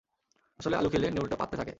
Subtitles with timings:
[0.59, 1.69] আসলে আলু খেলে নেউলটা পাদতে থাকে।